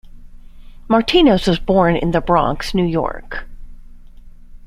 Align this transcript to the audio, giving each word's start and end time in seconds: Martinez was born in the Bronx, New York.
Martinez 0.89 1.45
was 1.45 1.59
born 1.59 1.95
in 1.95 2.09
the 2.09 2.21
Bronx, 2.21 2.73
New 2.73 2.83
York. 2.87 3.45